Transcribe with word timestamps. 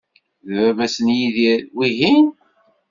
D 0.47 0.49
baba-s 0.59 0.95
n 1.05 1.07
Yidir, 1.17 1.61
wihin? 1.75 2.27